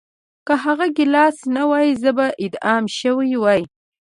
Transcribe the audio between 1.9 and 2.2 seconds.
زه